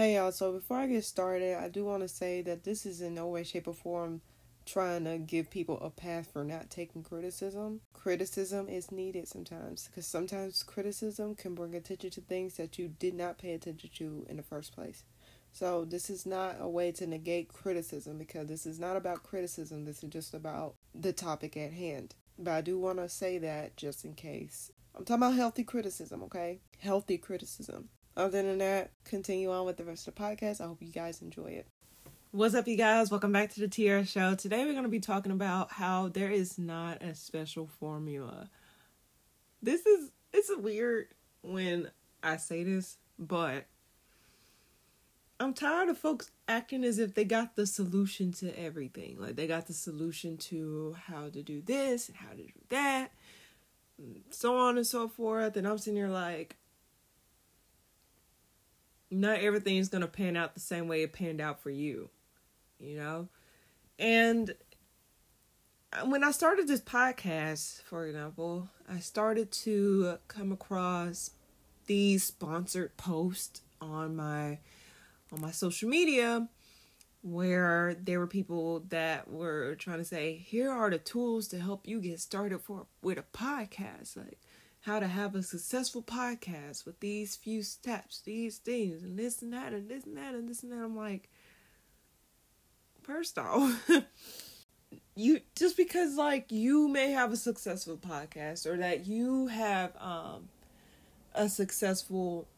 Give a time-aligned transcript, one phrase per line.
[0.00, 3.02] Hey y'all, so before I get started, I do want to say that this is
[3.02, 4.22] in no way, shape, or form
[4.64, 7.82] trying to give people a pass for not taking criticism.
[7.92, 13.12] Criticism is needed sometimes because sometimes criticism can bring attention to things that you did
[13.12, 15.04] not pay attention to in the first place.
[15.52, 19.84] So, this is not a way to negate criticism because this is not about criticism,
[19.84, 22.14] this is just about the topic at hand.
[22.38, 24.72] But I do want to say that just in case.
[24.94, 26.60] I'm talking about healthy criticism, okay?
[26.78, 27.90] Healthy criticism.
[28.20, 30.60] Other than that, continue on with the rest of the podcast.
[30.60, 31.66] I hope you guys enjoy it.
[32.32, 33.10] What's up, you guys?
[33.10, 34.34] Welcome back to the TR Show.
[34.34, 38.50] Today, we're going to be talking about how there is not a special formula.
[39.62, 41.06] This is, it's weird
[41.40, 41.90] when
[42.22, 43.64] I say this, but
[45.40, 49.16] I'm tired of folks acting as if they got the solution to everything.
[49.18, 53.12] Like they got the solution to how to do this and how to do that,
[54.28, 55.56] so on and so forth.
[55.56, 56.58] And I'm sitting here like,
[59.10, 62.10] not everything is going to pan out the same way it panned out for you,
[62.78, 63.28] you know?
[63.98, 64.54] And
[66.04, 71.30] when I started this podcast, for example, I started to come across
[71.86, 74.58] these sponsored posts on my
[75.32, 76.48] on my social media
[77.22, 81.86] where there were people that were trying to say, here are the tools to help
[81.86, 84.16] you get started for with a podcast.
[84.16, 84.38] Like
[84.82, 89.52] how to have a successful podcast with these few steps, these things, and this and
[89.52, 90.82] that, and this and that, and this and that.
[90.82, 91.28] I'm like,
[93.02, 93.90] first off,
[95.14, 100.48] you just because like you may have a successful podcast or that you have um
[101.34, 102.48] a successful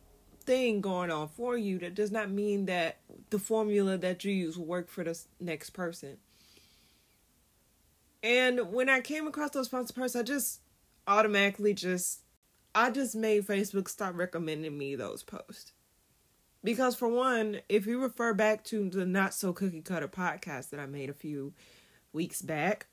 [0.44, 2.98] thing going on for you, that does not mean that
[3.30, 6.16] the formula that you use will work for the next person.
[8.22, 10.60] And when I came across those sponsored posts, I just
[11.06, 12.20] automatically just
[12.74, 15.72] I just made Facebook stop recommending me those posts.
[16.64, 20.80] Because for one, if you refer back to the not so cookie cutter podcast that
[20.80, 21.52] I made a few
[22.12, 22.86] weeks back,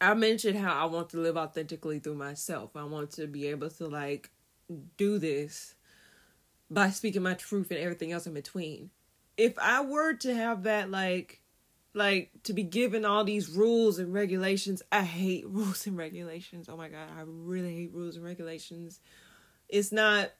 [0.00, 2.76] I mentioned how I want to live authentically through myself.
[2.76, 4.30] I want to be able to like
[4.96, 5.74] do this
[6.70, 8.90] by speaking my truth and everything else in between.
[9.36, 11.40] If I were to have that like
[11.94, 14.82] like to be given all these rules and regulations.
[14.90, 16.68] I hate rules and regulations.
[16.68, 19.00] Oh my god, I really hate rules and regulations.
[19.68, 20.32] It's not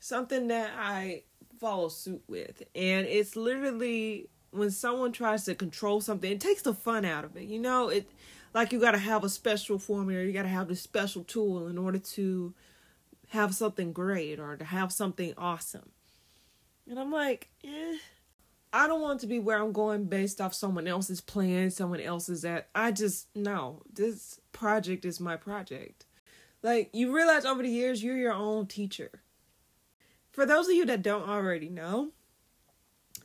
[0.00, 1.22] something that I
[1.60, 2.62] follow suit with.
[2.74, 7.36] And it's literally when someone tries to control something, it takes the fun out of
[7.36, 7.44] it.
[7.44, 8.10] You know, it
[8.52, 11.68] like you got to have a special formula, you got to have this special tool
[11.68, 12.54] in order to
[13.28, 15.90] have something great or to have something awesome.
[16.88, 17.98] And I'm like, eh
[18.72, 22.42] I don't want to be where I'm going based off someone else's plan, someone else's
[22.42, 22.68] that.
[22.74, 23.82] I just no.
[23.92, 26.06] This project is my project.
[26.62, 29.22] Like you realize over the years you're your own teacher.
[30.30, 32.10] For those of you that don't already know,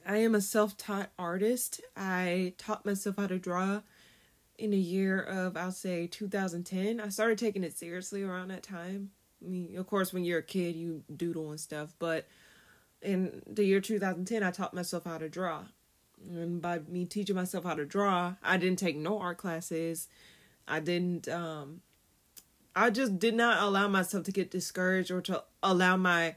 [0.06, 1.82] I am a self-taught artist.
[1.96, 3.82] I taught myself how to draw
[4.58, 7.00] in the year of I'll say 2010.
[7.00, 9.12] I started taking it seriously around that time.
[9.44, 12.26] I mean, of course, when you're a kid, you doodle and stuff, but
[13.06, 15.66] in the year 2010, I taught myself how to draw.
[16.30, 20.08] And by me teaching myself how to draw, I didn't take no art classes.
[20.68, 21.82] I didn't, um,
[22.76, 26.36] I just did not allow myself to get discouraged or to allow my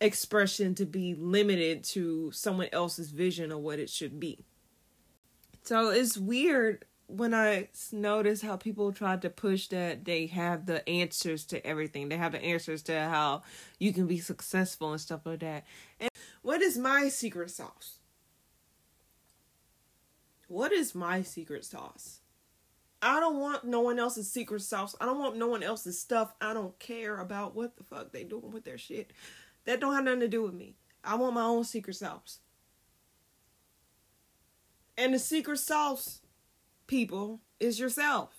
[0.00, 4.44] expression to be limited to someone else's vision of what it should be.
[5.62, 6.84] So it's weird
[7.16, 12.08] when I notice how people try to push that they have the answers to everything.
[12.08, 13.42] They have the answers to how
[13.78, 15.66] you can be successful and stuff like that.
[15.98, 16.10] And
[16.42, 17.98] what is my secret sauce?
[20.48, 22.20] What is my secret sauce?
[23.02, 24.94] I don't want no one else's secret sauce.
[25.00, 26.34] I don't want no one else's stuff.
[26.40, 29.12] I don't care about what the fuck they doing with their shit.
[29.64, 30.74] That don't have nothing to do with me.
[31.02, 32.40] I want my own secret sauce.
[34.98, 36.20] And the secret sauce
[36.90, 38.34] people is yourself.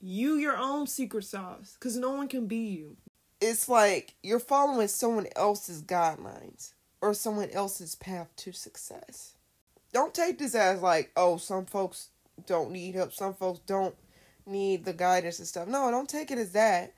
[0.00, 2.96] You your own secret sauce cuz no one can be you.
[3.42, 9.34] It's like you're following someone else's guidelines or someone else's path to success.
[9.92, 12.08] Don't take this as like, oh, some folks
[12.46, 13.96] don't need help, some folks don't
[14.46, 15.68] need the guidance and stuff.
[15.68, 16.94] No, don't take it as that.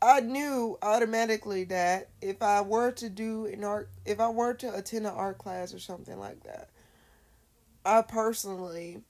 [0.00, 4.74] I knew automatically that if I were to do an art, if I were to
[4.74, 6.70] attend an art class or something like that,
[7.84, 9.02] I personally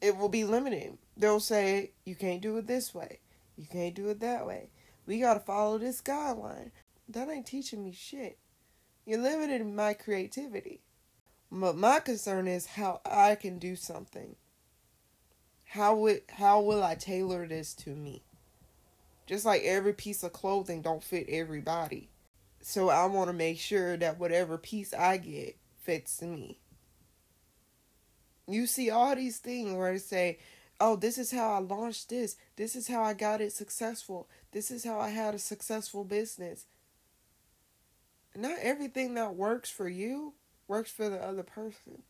[0.00, 0.98] it will be limited.
[1.16, 3.20] They'll say, you can't do it this way.
[3.56, 4.70] You can't do it that way.
[5.06, 6.70] We got to follow this guideline.
[7.08, 8.38] That ain't teaching me shit.
[9.04, 10.80] You're limiting my creativity.
[11.50, 14.36] But my concern is how I can do something.
[15.64, 18.22] How would how will I tailor this to me?
[19.26, 22.08] Just like every piece of clothing don't fit everybody.
[22.60, 26.58] So I want to make sure that whatever piece I get fits me.
[28.50, 30.38] You see all these things where they say,
[30.80, 32.36] oh, this is how I launched this.
[32.56, 34.28] This is how I got it successful.
[34.52, 36.66] This is how I had a successful business.
[38.34, 40.34] Not everything that works for you
[40.68, 42.02] works for the other person.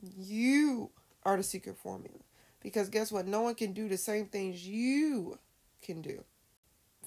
[0.00, 0.90] You
[1.24, 2.20] are the secret formula.
[2.62, 3.26] Because guess what?
[3.26, 5.38] No one can do the same things you
[5.82, 6.24] can do.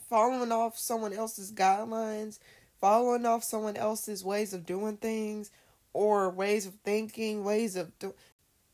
[0.09, 2.39] Following off someone else's guidelines,
[2.81, 5.51] following off someone else's ways of doing things,
[5.93, 8.15] or ways of thinking, ways of do-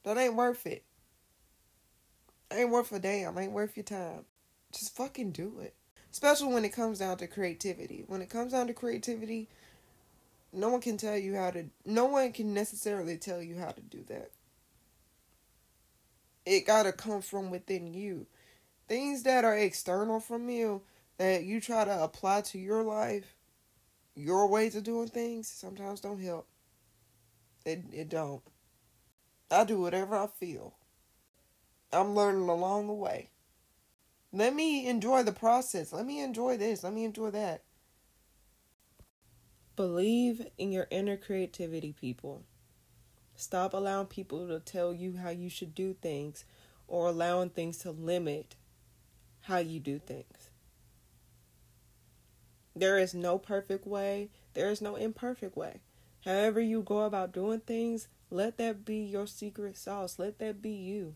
[0.06, 0.84] that ain't worth it.
[2.52, 3.38] Ain't worth a damn.
[3.38, 4.25] Ain't worth your time.
[4.72, 5.74] Just fucking do it.
[6.12, 8.06] Especially when it comes down to creativity.
[8.07, 9.50] When it comes down to creativity,
[10.54, 11.66] no one can tell you how to.
[11.86, 14.30] No one can necessarily tell you how to do that.
[16.46, 18.28] It gotta come from within you.
[18.88, 20.84] Things that are external from you
[21.18, 23.36] that you try to apply to your life,
[24.16, 26.48] your ways of doing things, sometimes don't help.
[27.66, 28.44] It it don't.
[29.52, 30.76] I do whatever I feel.
[31.92, 33.30] I'm learning along the way.
[34.34, 35.94] Let me enjoy the process.
[35.94, 36.84] Let me enjoy this.
[36.84, 37.64] Let me enjoy that.
[39.76, 42.44] Believe in your inner creativity, people.
[43.36, 46.46] Stop allowing people to tell you how you should do things
[46.88, 48.56] or allowing things to limit
[49.42, 50.50] how you do things.
[52.76, 55.82] There is no perfect way, there is no imperfect way.
[56.26, 60.18] However, you go about doing things, let that be your secret sauce.
[60.18, 61.16] Let that be you.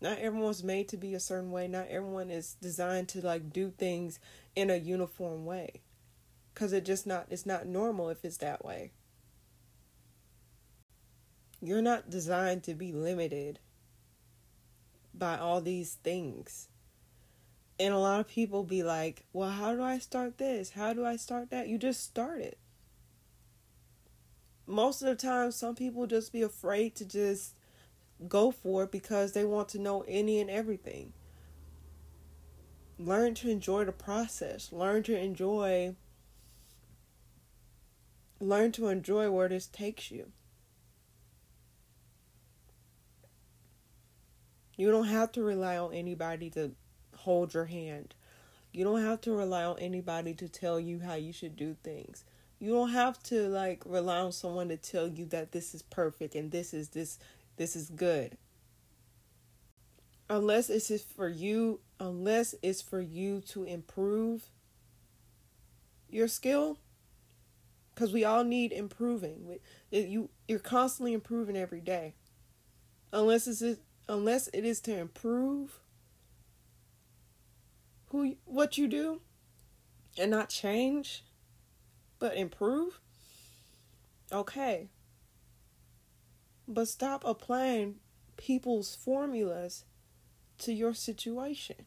[0.00, 1.68] Not everyone's made to be a certain way.
[1.68, 4.20] Not everyone is designed to like do things
[4.54, 5.80] in a uniform way.
[6.54, 8.92] Cuz it just not it's not normal if it's that way.
[11.62, 13.58] You're not designed to be limited
[15.14, 16.68] by all these things.
[17.78, 20.70] And a lot of people be like, "Well, how do I start this?
[20.70, 22.58] How do I start that?" You just start it
[24.66, 27.54] most of the time some people just be afraid to just
[28.28, 31.12] go for it because they want to know any and everything.
[32.98, 34.72] Learn to enjoy the process.
[34.72, 35.94] Learn to enjoy
[38.38, 40.30] learn to enjoy where this takes you.
[44.76, 46.72] You don't have to rely on anybody to
[47.14, 48.14] hold your hand.
[48.72, 52.24] You don't have to rely on anybody to tell you how you should do things
[52.58, 56.34] you don't have to like rely on someone to tell you that this is perfect
[56.34, 57.18] and this is this
[57.56, 58.36] this is good.
[60.28, 64.50] Unless it's for you unless it's for you to improve
[66.08, 66.78] your skill
[67.94, 69.58] because we all need improving.
[69.90, 72.14] You you're constantly improving every day.
[73.12, 75.80] Unless it's unless it is to improve
[78.06, 79.20] who what you do
[80.16, 81.24] and not change
[82.18, 83.00] but improve?
[84.32, 84.88] Okay.
[86.66, 87.96] But stop applying
[88.36, 89.84] people's formulas
[90.58, 91.86] to your situation.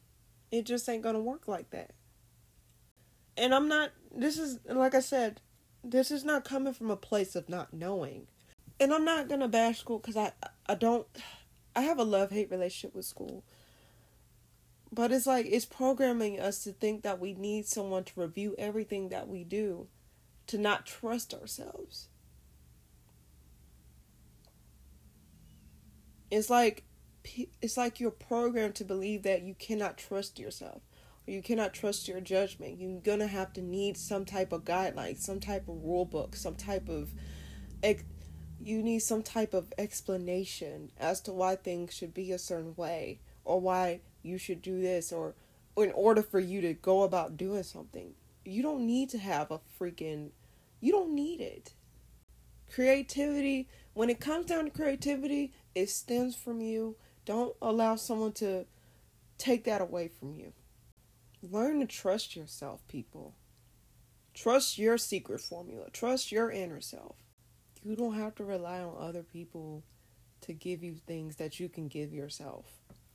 [0.52, 1.92] It just ain't gonna work like that.
[3.38, 5.42] And I'm not, this is, like I said,
[5.84, 8.28] this is not coming from a place of not knowing.
[8.80, 10.32] And I'm not gonna bash school because I,
[10.68, 11.08] I don't,
[11.76, 13.44] I have a love hate relationship with school.
[14.92, 19.10] But it's like, it's programming us to think that we need someone to review everything
[19.10, 19.88] that we do
[20.50, 22.08] to not trust ourselves.
[26.32, 26.84] It's like
[27.62, 30.82] it's like you're programmed to believe that you cannot trust yourself
[31.28, 32.80] or you cannot trust your judgment.
[32.80, 36.56] You're gonna have to need some type of guideline, some type of rule book, some
[36.56, 37.12] type of
[38.60, 43.20] you need some type of explanation as to why things should be a certain way
[43.46, 45.36] or why you should do this or,
[45.76, 48.14] or in order for you to go about doing something.
[48.44, 50.32] You don't need to have a freaking
[50.80, 51.74] you don't need it.
[52.74, 56.96] Creativity, when it comes down to creativity, it stems from you.
[57.26, 58.66] Don't allow someone to
[59.38, 60.54] take that away from you.
[61.42, 63.34] Learn to trust yourself, people.
[64.34, 65.90] Trust your secret formula.
[65.92, 67.16] Trust your inner self.
[67.84, 69.84] You don't have to rely on other people
[70.42, 72.79] to give you things that you can give yourself.